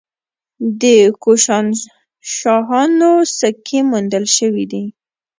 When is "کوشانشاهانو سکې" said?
1.23-3.79